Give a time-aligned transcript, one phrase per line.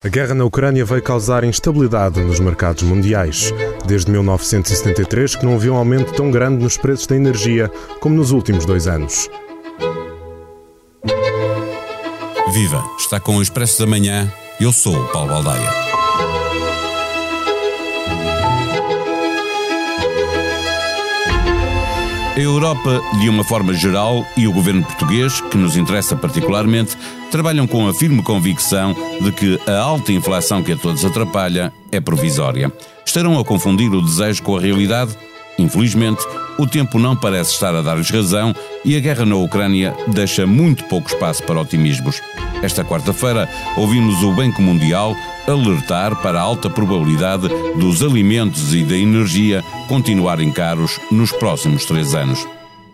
[0.00, 3.52] A guerra na Ucrânia veio causar instabilidade nos mercados mundiais.
[3.84, 8.30] Desde 1973 que não havia um aumento tão grande nos preços da energia como nos
[8.30, 9.28] últimos dois anos.
[12.52, 12.80] Viva!
[12.96, 14.32] Está com o Expresso da Manhã.
[14.60, 15.87] Eu sou o Paulo Baldaia.
[22.38, 26.96] A Europa, de uma forma geral, e o governo português, que nos interessa particularmente,
[27.32, 31.98] trabalham com a firme convicção de que a alta inflação que a todos atrapalha é
[31.98, 32.72] provisória.
[33.04, 35.16] Estarão a confundir o desejo com a realidade?
[35.58, 36.24] Infelizmente,
[36.56, 38.54] o tempo não parece estar a dar-lhes razão
[38.84, 42.20] e a guerra na Ucrânia deixa muito pouco espaço para otimismos.
[42.62, 45.14] Esta quarta-feira, ouvimos o Banco Mundial
[45.46, 52.14] alertar para a alta probabilidade dos alimentos e da energia continuarem caros nos próximos três
[52.14, 52.46] anos.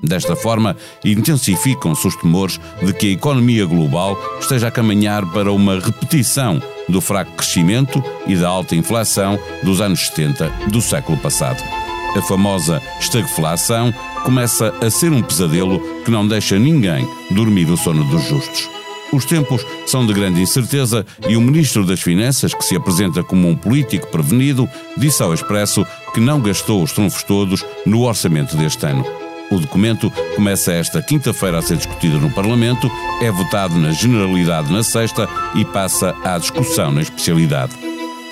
[0.03, 5.81] Desta forma, intensificam-se os temores de que a economia global esteja a caminhar para uma
[5.81, 11.84] repetição do fraco crescimento e da alta inflação dos anos 70 do século passado.
[12.17, 13.93] A famosa estagflação
[14.25, 18.69] começa a ser um pesadelo que não deixa ninguém dormir o sono dos justos.
[19.13, 23.49] Os tempos são de grande incerteza e o Ministro das Finanças, que se apresenta como
[23.49, 28.87] um político prevenido, disse ao Expresso que não gastou os trunfos todos no orçamento deste
[28.87, 29.05] ano.
[29.51, 34.83] O documento começa esta quinta-feira a ser discutido no Parlamento, é votado na generalidade na
[34.83, 37.84] sexta e passa à discussão na especialidade.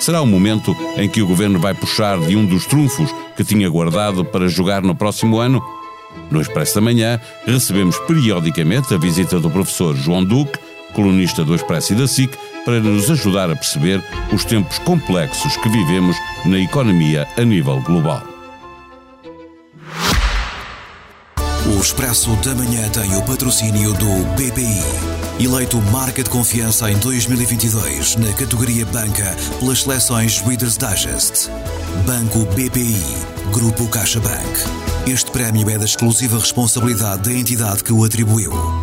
[0.03, 3.69] Será o momento em que o governo vai puxar de um dos trunfos que tinha
[3.69, 5.63] guardado para jogar no próximo ano?
[6.29, 10.59] No Expresso da Manhã, recebemos periodicamente a visita do professor João Duque,
[10.93, 15.69] colunista do Expresso e da SIC, para nos ajudar a perceber os tempos complexos que
[15.69, 18.23] vivemos na economia a nível global.
[21.65, 25.22] O Expresso da Manhã tem o patrocínio do BPI.
[25.39, 31.49] Eleito marca de confiança em 2022 na categoria Banca pelas seleções Reader's Digest.
[32.05, 33.01] Banco BPI.
[33.51, 34.59] Grupo CaixaBank.
[35.07, 38.82] Este prémio é da exclusiva responsabilidade da entidade que o atribuiu.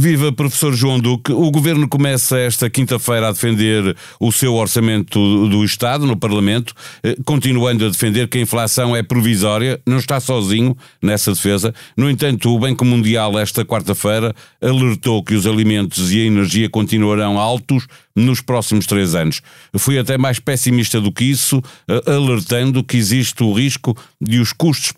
[0.00, 1.32] Viva professor João Duque.
[1.32, 6.72] O governo começa esta quinta-feira a defender o seu orçamento do Estado no Parlamento,
[7.02, 11.74] eh, continuando a defender que a inflação é provisória, não está sozinho nessa defesa.
[11.96, 14.32] No entanto, o Banco Mundial, esta quarta-feira,
[14.62, 17.88] alertou que os alimentos e a energia continuarão altos
[18.18, 19.40] nos próximos três anos.
[19.76, 21.62] Fui até mais pessimista do que isso,
[22.06, 24.92] alertando que existe o risco de os custos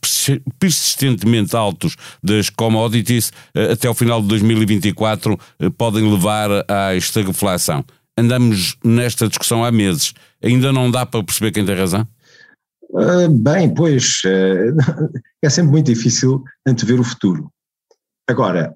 [0.58, 3.32] persistentemente altos das commodities
[3.72, 5.38] até ao final de 2024
[5.76, 7.84] podem levar à estagflação.
[8.16, 10.12] Andamos nesta discussão há meses.
[10.42, 12.06] Ainda não dá para perceber quem tem razão?
[12.90, 15.10] Uh, bem, pois, uh,
[15.42, 17.50] é sempre muito difícil antever o futuro.
[18.28, 18.74] Agora,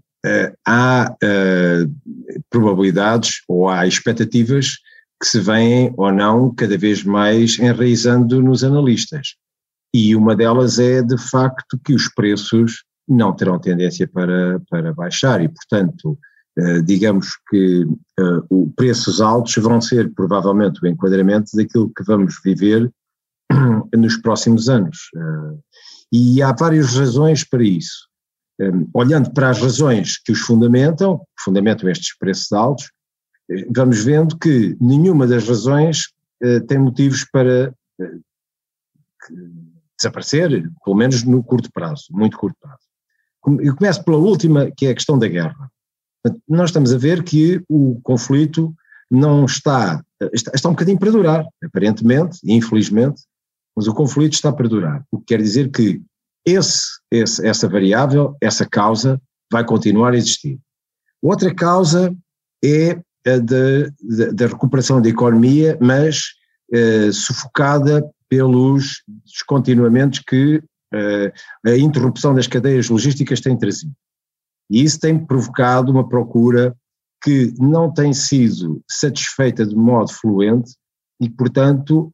[0.67, 1.15] há
[2.51, 4.79] probabilidades ou há expectativas
[5.21, 9.37] que se vêm ou não cada vez mais enraizando nos analistas.
[9.95, 15.43] E uma delas é, de facto, que os preços não terão tendência para, para baixar
[15.43, 16.19] e, portanto,
[16.59, 17.87] eh, digamos que
[18.77, 22.91] preços altos vão ser provavelmente o enquadramento daquilo que vamos viver
[23.97, 25.11] nos próximos anos.
[26.13, 28.09] E há várias razões para isso.
[28.61, 32.89] Um, olhando para as razões que os fundamentam, que fundamentam estes preços altos,
[33.75, 38.23] vamos vendo que nenhuma das razões uh, tem motivos para uh,
[39.99, 42.85] desaparecer, pelo menos no curto prazo, muito curto prazo.
[43.61, 45.71] Eu começo pela última, que é a questão da guerra.
[46.49, 48.75] Nós estamos a ver que o conflito
[49.11, 53.23] não está, está, está um bocadinho para durar, aparentemente, infelizmente,
[53.77, 55.05] mas o conflito está para durar.
[55.11, 56.01] O que quer dizer que
[56.45, 60.59] esse, esse, essa variável, essa causa, vai continuar a existir.
[61.23, 62.15] Outra causa
[62.65, 63.39] é a
[64.33, 66.35] da, recuperação da economia, mas
[66.73, 70.63] eh, sufocada pelos descontinuamentos que
[70.93, 71.33] eh,
[71.65, 73.95] a interrupção das cadeias logísticas tem trazido.
[74.71, 76.77] E isso tem provocado uma procura
[77.23, 80.75] que não tem sido satisfeita de modo fluente
[81.21, 82.11] e, portanto,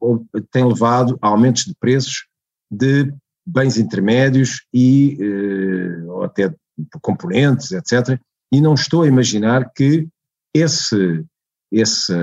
[0.51, 2.27] tem levado a aumentos de preços
[2.71, 3.13] de
[3.45, 6.53] bens intermédios e eh, ou até
[7.01, 8.19] componentes, etc.
[8.51, 10.07] E não estou a imaginar que
[10.53, 11.23] esse,
[11.71, 12.13] esse,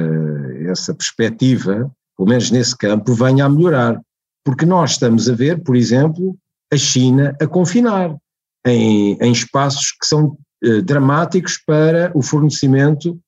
[0.69, 4.01] essa perspectiva, pelo menos nesse campo, venha a melhorar.
[4.45, 6.37] Porque nós estamos a ver, por exemplo,
[6.73, 8.17] a China a confinar
[8.67, 13.19] em, em espaços que são eh, dramáticos para o fornecimento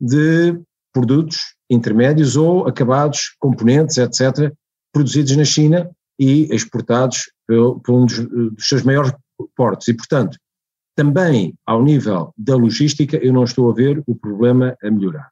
[0.00, 0.58] de
[0.92, 4.52] produtos intermédios ou acabados, componentes, etc.,
[4.92, 9.12] produzidos na China e exportados por, um dos, dos, seus maiores
[9.56, 9.88] portos.
[9.88, 10.38] E, portanto,
[10.96, 15.30] também ao nível da logística eu não estou a ver o problema a melhorar.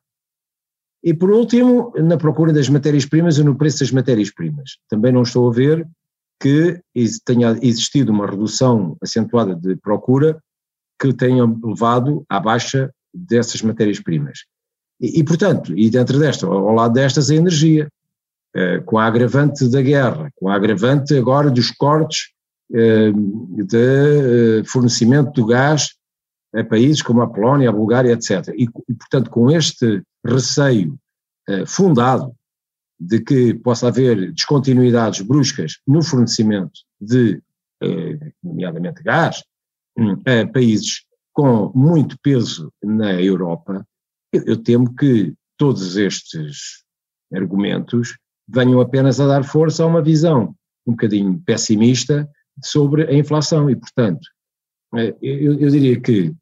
[1.04, 4.78] E por último, na procura das matérias-primas e no preço das matérias-primas.
[4.88, 5.86] Também não estou a ver
[6.40, 6.80] que
[7.24, 10.40] tenha existido uma redução acentuada de procura
[11.00, 14.40] que tenha levado à baixa dessas matérias-primas.
[15.00, 18.01] E, e, portanto, e dentro desta, ao lado destas, a energia, eh,
[18.84, 22.32] com a agravante da guerra, com a agravante agora dos cortes
[22.72, 23.10] eh,
[23.64, 25.94] de eh, fornecimento do gás
[26.54, 28.54] a países como a Polónia, a Bulgária, etc.
[28.54, 30.98] E, portanto, com este receio
[31.66, 32.34] fundado
[33.00, 37.42] de que possa haver descontinuidades bruscas no fornecimento de,
[38.42, 39.42] nomeadamente gás,
[39.96, 43.86] hum, a países com muito peso na Europa,
[44.32, 46.84] eu, eu temo que todos estes
[47.34, 50.54] argumentos venham apenas a dar força a uma visão
[50.86, 52.28] um bocadinho pessimista
[52.62, 53.70] sobre a inflação.
[53.70, 54.26] E, portanto,
[54.96, 56.34] eh, eu, eu diria que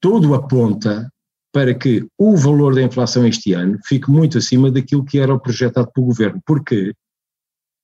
[0.00, 1.10] tudo aponta
[1.52, 5.90] para que o valor da inflação este ano fique muito acima daquilo que era projetado
[5.92, 6.92] pelo governo, porque,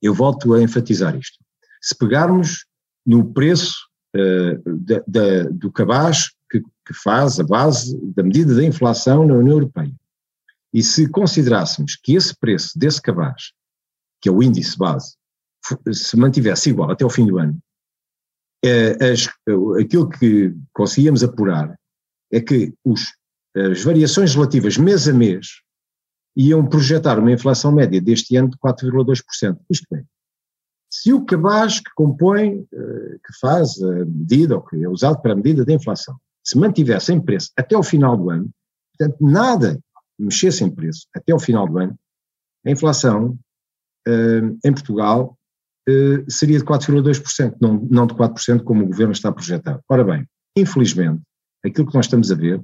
[0.00, 1.38] eu volto a enfatizar isto,
[1.82, 2.64] se pegarmos
[3.04, 3.74] no preço
[4.16, 9.34] uh, da, da, do cabaz que, que faz a base da medida da inflação na
[9.34, 9.92] União Europeia,
[10.72, 13.52] e se considerássemos que esse preço desse cabaz,
[14.20, 15.16] que é o índice base,
[15.92, 17.58] se mantivesse igual até o fim do ano,
[18.64, 19.28] é, as,
[19.80, 21.78] aquilo que conseguíamos apurar
[22.32, 23.12] é que os,
[23.56, 25.62] as variações relativas mês a mês
[26.36, 29.58] iam projetar uma inflação média deste ano de 4,2%.
[29.70, 30.04] Isto é,
[30.90, 35.32] se o cabaz que compõe, eh, que faz a medida, ou que é usado para
[35.32, 38.50] a medida da inflação, se mantivesse em preço até o final do ano,
[38.96, 39.78] portanto, nada
[40.18, 41.98] mexesse em preço até o final do ano,
[42.66, 43.38] a inflação
[44.06, 45.36] uh, em Portugal
[45.88, 49.80] uh, seria de 4,2%, não, não de 4% como o governo está a projetar.
[49.88, 50.26] Ora bem,
[50.56, 51.22] infelizmente,
[51.64, 52.62] aquilo que nós estamos a ver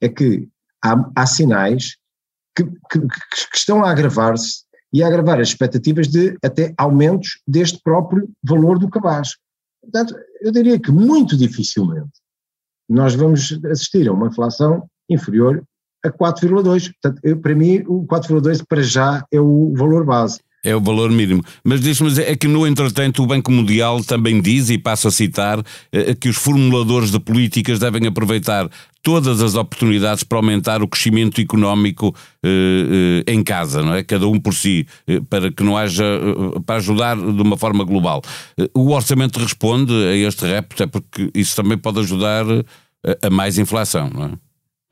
[0.00, 0.48] é que
[0.84, 1.96] há, há sinais
[2.54, 7.80] que, que, que estão a agravar-se e a agravar as expectativas de até aumentos deste
[7.82, 9.36] próprio valor do cabaz.
[9.82, 12.20] Portanto, eu diria que muito dificilmente
[12.88, 15.62] nós vamos assistir a uma inflação inferior
[16.06, 16.92] a 4,2.
[16.92, 20.40] Portanto, eu, para mim, o 4,2 para já é o valor base.
[20.66, 21.44] É o valor mínimo.
[21.62, 25.62] Mas diz-me, é que no entretanto o Banco Mundial também diz, e passo a citar,
[25.92, 28.68] eh, que os formuladores de políticas devem aproveitar
[29.00, 32.12] todas as oportunidades para aumentar o crescimento económico
[32.42, 34.02] eh, eh, em casa, não é?
[34.02, 34.88] Cada um por si,
[35.30, 36.04] para que não haja,
[36.66, 38.20] para ajudar de uma forma global.
[38.74, 42.44] o orçamento responde a este repto, é porque isso também pode ajudar
[43.22, 44.45] a mais inflação, não é?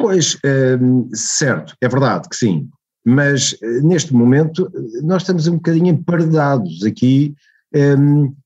[0.05, 2.69] Pois, hum, certo, é verdade que sim,
[3.03, 4.71] mas eh, neste momento
[5.03, 7.35] nós estamos um bocadinho emparedados aqui,
[7.75, 8.37] hum,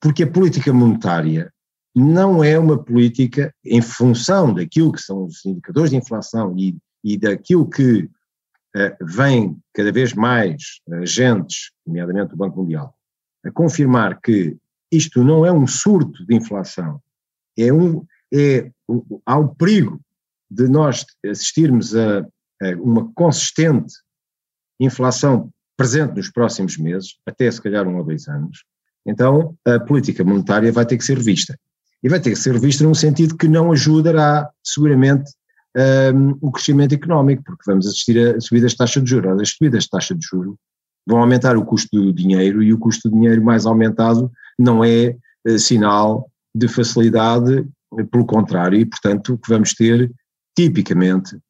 [0.00, 1.52] porque a política monetária
[1.94, 7.18] não é uma política em função daquilo que são os indicadores de inflação e, e
[7.18, 12.94] daquilo que uh, vem cada vez mais agentes, nomeadamente o Banco Mundial,
[13.44, 14.56] a confirmar que
[14.90, 16.98] isto não é um surto de inflação,
[17.58, 18.02] é um,
[18.32, 18.70] é,
[19.26, 20.00] há o perigo
[20.50, 22.20] de nós assistirmos a,
[22.62, 23.94] a uma consistente
[24.78, 28.64] inflação presente nos próximos meses, até se calhar um ou dois anos,
[29.06, 31.58] então a política monetária vai ter que ser revista.
[32.02, 35.30] E vai ter que ser revista num sentido que não ajudará seguramente
[36.14, 39.40] um, o crescimento económico, porque vamos assistir a subidas de taxa de juros.
[39.40, 40.56] As subidas de taxa de juros
[41.06, 45.16] vão aumentar o custo do dinheiro e o custo do dinheiro mais aumentado não é
[45.46, 47.66] uh, sinal de facilidade,
[48.10, 50.10] pelo contrário, e portanto o que vamos ter
[50.54, 51.40] tipicamente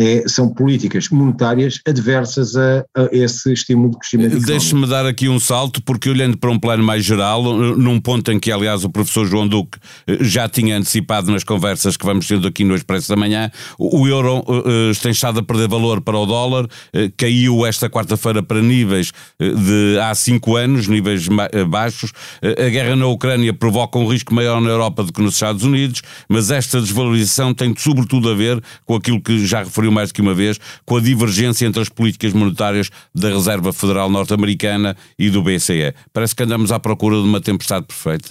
[0.00, 5.38] é, são políticas monetárias adversas a, a esse estímulo de crescimento Deixe-me dar aqui um
[5.38, 9.26] salto, porque olhando para um plano mais geral, num ponto em que, aliás, o professor
[9.26, 13.16] João Duque eh, já tinha antecipado nas conversas que vamos tendo aqui no Expresso da
[13.16, 16.68] Manhã, o euro uh, tem estado a perder valor para o dólar, uh,
[17.16, 21.28] caiu esta quarta-feira para níveis de há cinco anos, níveis
[21.68, 22.12] baixos.
[22.42, 26.02] a guerra na Ucrânia provoca um risco maior na Europa do que nos Estados Unidos,
[26.28, 30.20] mas esta desvalorização tem sobretudo a ver com aquilo que já referiu mais do que
[30.20, 35.42] uma vez, com a divergência entre as políticas monetárias da Reserva Federal Norte-Americana e do
[35.42, 35.94] BCE.
[36.12, 38.30] Parece que andamos à procura de uma tempestade perfeita.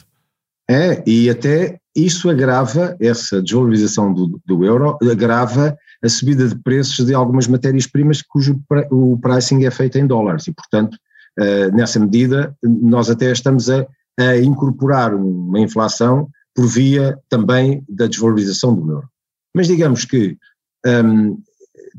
[0.69, 7.05] É, e até isso agrava, essa desvalorização do, do euro, agrava a subida de preços
[7.05, 10.95] de algumas matérias-primas cujo o pricing é feito em dólares e, portanto,
[11.39, 13.85] uh, nessa medida, nós até estamos a,
[14.17, 19.09] a incorporar uma inflação por via também da desvalorização do euro.
[19.53, 20.37] Mas digamos que
[20.85, 21.41] um,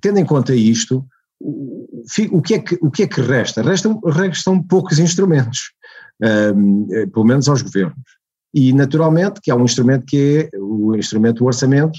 [0.01, 1.07] tendo em conta isto,
[2.31, 3.63] o que, é que, o que é que resta?
[3.63, 5.73] Restam, restam poucos instrumentos,
[6.55, 7.97] um, pelo menos aos governos.
[8.55, 11.99] E naturalmente que há um instrumento que é o instrumento do orçamento,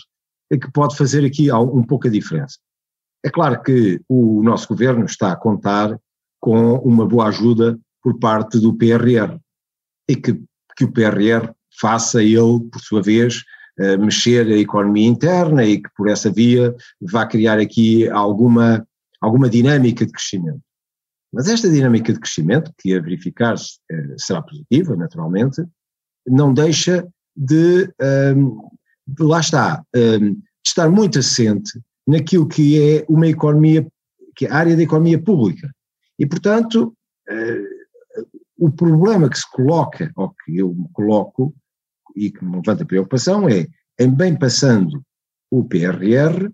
[0.51, 2.57] que pode fazer aqui um pouco a diferença.
[3.25, 5.97] É claro que o nosso governo está a contar
[6.39, 9.39] com uma boa ajuda por parte do PRR
[10.07, 10.39] e que,
[10.75, 13.43] que o PRR faça ele, por sua vez,
[13.99, 18.87] mexer a economia interna e que por essa via vá criar aqui alguma,
[19.19, 20.61] alguma dinâmica de crescimento.
[21.33, 25.65] Mas esta dinâmica de crescimento, que a verificar-se uh, será positiva, naturalmente,
[26.27, 27.91] não deixa de,
[28.35, 28.69] um,
[29.07, 33.85] de lá está, um, de estar muito assente naquilo que é uma economia,
[34.35, 35.73] que é a área da economia pública.
[36.19, 36.95] E, portanto,
[37.27, 38.23] uh,
[38.55, 41.55] o problema que se coloca, ou que eu me coloco,
[42.15, 43.67] e que me levanta preocupação, é,
[43.99, 45.03] em bem passando
[45.51, 46.49] o PRR,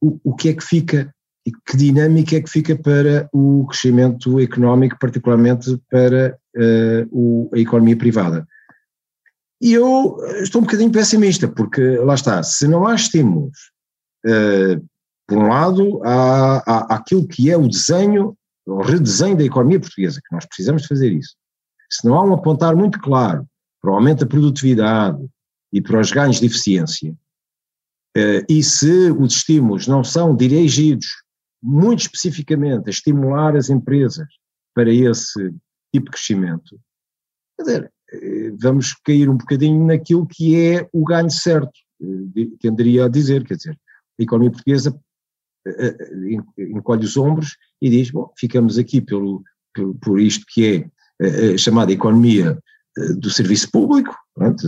[0.00, 1.14] o, o que é que fica
[1.46, 7.58] e que dinâmica é que fica para o crescimento económico, particularmente para uh, o, a
[7.58, 8.46] economia privada.
[9.62, 13.56] E eu estou um bocadinho pessimista, porque lá está, se não há estímulos,
[14.26, 14.84] uh,
[15.28, 20.20] por um lado, há, há aquilo que é o desenho, o redesenho da economia portuguesa,
[20.20, 21.36] que nós precisamos de fazer isso.
[21.88, 23.46] Se não há um apontar muito claro
[23.86, 25.24] para o aumento da produtividade
[25.72, 27.12] e para os ganhos de eficiência,
[28.16, 31.06] uh, e se os estímulos não são dirigidos
[31.62, 34.26] muito especificamente a estimular as empresas
[34.74, 35.54] para esse
[35.94, 36.80] tipo de crescimento,
[37.56, 43.06] quer dizer, eh, vamos cair um bocadinho naquilo que é o ganho certo, eh, tenderia
[43.06, 43.78] a dizer, quer dizer,
[44.18, 45.00] a economia portuguesa
[45.66, 45.96] eh,
[46.58, 49.42] encolhe os ombros e diz, bom, ficamos aqui pelo,
[49.74, 50.90] por, por isto que
[51.22, 52.58] é a chamada economia
[53.18, 54.66] do serviço público, pronto,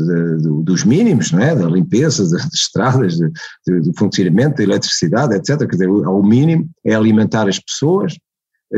[0.63, 1.55] dos mínimos, é?
[1.55, 5.59] da limpeza das estradas, do funcionamento da eletricidade, etc.
[5.61, 8.19] Quer dizer, ao mínimo é alimentar as pessoas,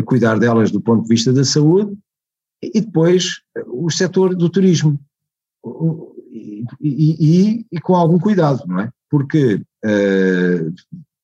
[0.04, 1.96] cuidar delas do ponto de vista da saúde
[2.62, 4.98] e depois o setor do turismo.
[6.30, 8.90] E, e, e, com algum cuidado, não é?
[9.10, 10.74] Porque uh,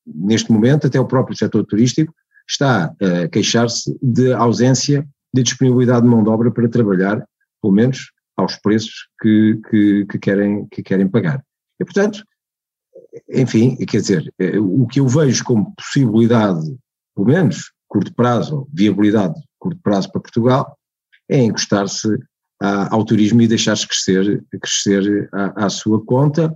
[0.05, 2.13] neste momento até o próprio setor turístico
[2.47, 7.25] está a queixar-se de ausência de disponibilidade de mão de obra para trabalhar,
[7.61, 11.43] pelo menos aos preços que, que, que, querem, que querem pagar.
[11.79, 12.23] E, portanto,
[13.29, 16.77] enfim, quer dizer, eh, o que eu vejo como possibilidade,
[17.15, 20.77] pelo menos curto prazo, viabilidade curto prazo para Portugal,
[21.29, 22.07] é encostar-se
[22.59, 26.55] ao turismo e deixar-se crescer, crescer à, à sua conta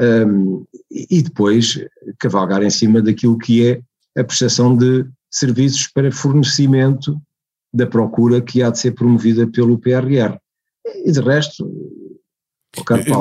[0.00, 1.84] um, e depois
[2.18, 3.82] cavalgar em cima daquilo que é
[4.20, 7.20] a prestação de serviços para fornecimento
[7.72, 10.38] da procura que há de ser promovida pelo PRR.
[11.04, 11.64] E de resto,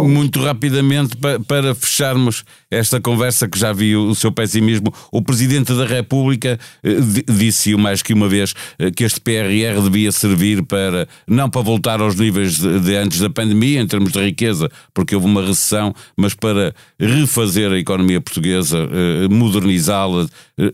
[0.06, 5.86] muito rapidamente, para fecharmos esta conversa que já vi o seu pessimismo, o Presidente da
[5.86, 6.98] República eh,
[7.28, 12.00] disse mais que uma vez eh, que este PRR devia servir para, não para voltar
[12.00, 16.36] aos níveis de antes da pandemia, em termos de riqueza, porque houve uma recessão, mas
[16.36, 20.28] para refazer a economia portuguesa, eh, modernizá-la,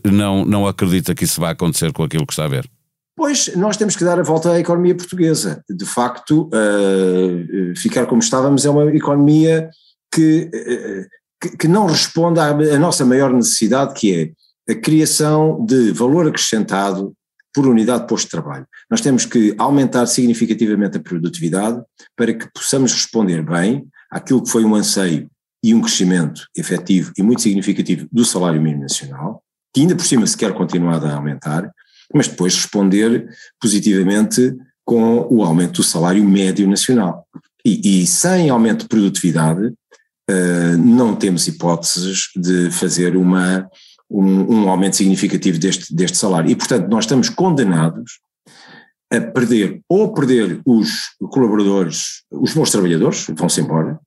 [0.04, 2.68] não, não acredita que isso vai acontecer com aquilo que está a ver.
[3.16, 5.64] Pois, nós temos que dar a volta à economia portuguesa.
[5.70, 9.70] De facto, uh, ficar como estávamos é uma economia
[10.12, 11.06] que, uh,
[11.40, 14.34] que, que, não responde à, à nossa maior necessidade, que
[14.68, 17.14] é a criação de valor acrescentado
[17.54, 18.66] por unidade de posto de trabalho.
[18.90, 21.80] Nós temos que aumentar significativamente a produtividade
[22.14, 25.30] para que possamos responder bem àquilo que foi um anseio
[25.64, 29.42] e um crescimento efetivo e muito significativo do salário mínimo nacional,
[29.72, 31.72] que ainda por cima se quer continuar a aumentar,
[32.14, 33.28] mas depois responder
[33.60, 37.26] positivamente com o aumento do salário médio nacional.
[37.64, 43.68] E, e sem aumento de produtividade, uh, não temos hipóteses de fazer uma,
[44.08, 46.50] um, um, aumento significativo deste, deste salário.
[46.50, 48.20] E, portanto, nós estamos condenados
[49.12, 53.98] a perder, ou perder os colaboradores, os bons trabalhadores, vão-se embora,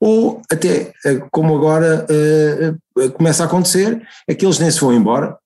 [0.00, 5.38] ou até, eh, como agora uh, começa a acontecer, aqueles nem se vão embora,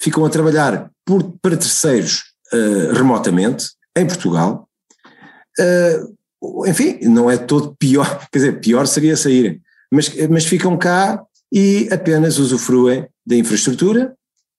[0.00, 4.68] ficam a trabalhar por, para terceiros uh, remotamente, em Portugal.
[5.58, 9.60] Uh, enfim, não é todo pior, quer dizer, pior seria saírem,
[9.92, 11.20] mas, mas ficam cá
[11.52, 14.14] e apenas usufruem da infraestrutura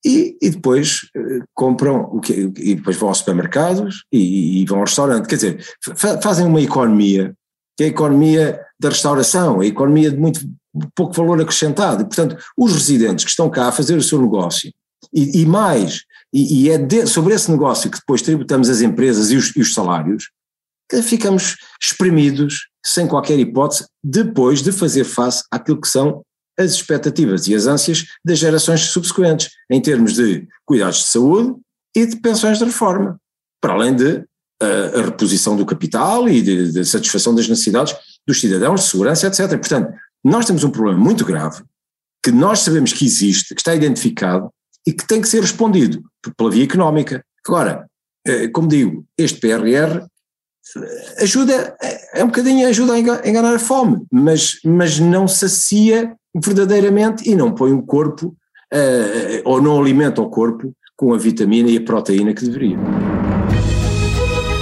[0.05, 4.79] e, e depois uh, compram o que, e depois vão aos supermercados e, e vão
[4.79, 5.29] ao restaurante.
[5.29, 5.65] Quer dizer,
[5.95, 7.33] fa fazem uma economia
[7.77, 10.41] que é a economia da restauração, a economia de muito
[10.93, 12.05] pouco valor acrescentado.
[12.05, 14.69] Portanto, os residentes que estão cá a fazer o seu negócio
[15.13, 16.03] e, e mais,
[16.33, 19.61] e, e é de, sobre esse negócio que depois tributamos as empresas e os, e
[19.61, 20.29] os salários,
[20.89, 26.21] que ficamos espremidos, sem qualquer hipótese, depois de fazer face àquilo que são
[26.59, 31.55] as expectativas e as ânsias das gerações subsequentes, em termos de cuidados de saúde
[31.95, 33.17] e de pensões de reforma,
[33.61, 34.23] para além de
[34.61, 37.95] uh, a reposição do capital e de, de, satisfação das necessidades
[38.27, 39.49] dos cidadãos, de segurança, etc.
[39.49, 41.63] Portanto, nós temos um problema muito grave,
[42.23, 44.51] que nós sabemos que existe, que está identificado
[44.85, 46.01] e que tem que ser respondido
[46.37, 47.23] pela via económica.
[47.45, 47.87] Agora,
[48.25, 50.05] eh, como digo, este PRR
[50.77, 51.75] eh, ajuda,
[52.13, 57.53] é um bocadinho ajuda a enganar a fome, mas, mas não sacia verdadeiramente e não
[57.53, 58.35] põe o corpo,
[59.43, 62.77] ou não alimenta o corpo com a vitamina e a proteína que deveria.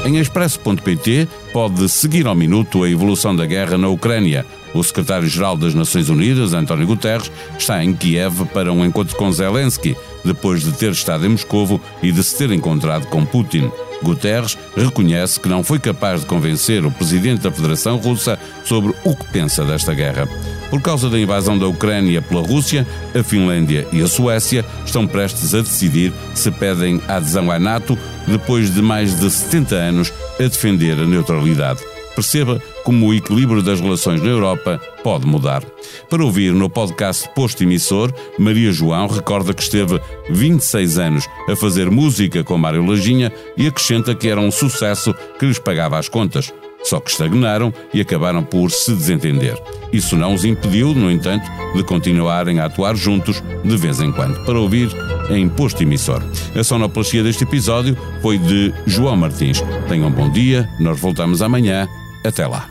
[0.06, 4.46] Em expresso.pt pode seguir ao minuto a evolução da guerra na Ucrânia.
[4.74, 9.96] O secretário-geral das Nações Unidas, António Guterres, está em Kiev para um encontro com Zelensky,
[10.24, 13.70] depois de ter estado em Moscovo e de se ter encontrado com Putin.
[14.02, 19.16] Guterres reconhece que não foi capaz de convencer o presidente da Federação Russa sobre o
[19.16, 20.28] que pensa desta guerra.
[20.70, 25.56] Por causa da invasão da Ucrânia pela Rússia, a Finlândia e a Suécia estão prestes
[25.56, 27.98] a decidir se pedem adesão à NATO
[28.28, 31.82] depois de mais de 70 anos a defender a neutralidade.
[32.14, 35.64] Perceba como o equilíbrio das relações na Europa pode mudar.
[36.10, 41.90] Para ouvir no podcast Posto Emissor, Maria João recorda que esteve 26 anos a fazer
[41.90, 46.52] música com Mário Lajinha e acrescenta que era um sucesso que lhes pagava as contas.
[46.90, 49.56] Só que estagnaram e acabaram por se desentender.
[49.94, 54.44] Isso não os impediu, no entanto, de continuarem a atuar juntos de vez em quando.
[54.44, 54.90] Para ouvir
[55.30, 56.20] em Posto Emissor.
[56.56, 59.62] A sonoplastia deste episódio foi de João Martins.
[59.88, 61.88] Tenham um bom dia, nós voltamos amanhã
[62.26, 62.68] até lá.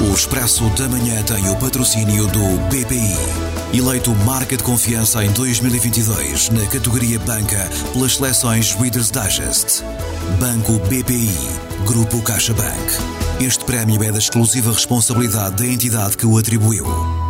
[0.00, 3.51] O Expresso da Manhã tem o patrocínio do BPI.
[3.72, 9.82] Eleito Marca de Confiança em 2022 na categoria Banca pelas seleções Reader's Digest.
[10.38, 11.30] Banco BPI.
[11.86, 12.92] Grupo CaixaBank.
[13.40, 17.21] Este prémio é da exclusiva responsabilidade da entidade que o atribuiu.